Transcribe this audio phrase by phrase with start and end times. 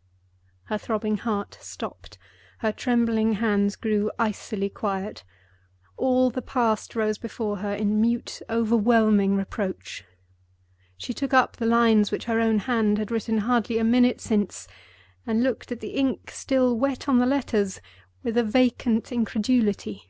[0.70, 2.16] _Her throbbing heart stopped;
[2.60, 5.24] her trembling hands grew icily quiet.
[5.98, 10.06] All the Past rose before her in mute, overwhelming reproach.
[10.96, 14.66] She took up the lines which her own hand had written hardly a minute since,
[15.26, 17.82] and looked at the ink, still wet on the letters,
[18.22, 20.04] with a vacant incredulity.